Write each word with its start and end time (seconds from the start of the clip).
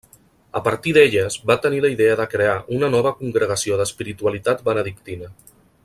A 0.59 0.61
partir 0.67 0.93
d'elles, 0.95 1.35
va 1.51 1.57
tenir 1.65 1.81
la 1.85 1.91
idea 1.95 2.15
de 2.21 2.27
crear 2.31 2.57
una 2.79 2.89
nova 2.97 3.13
congregació 3.21 3.79
d'espiritualitat 3.83 4.65
benedictina. 4.73 5.33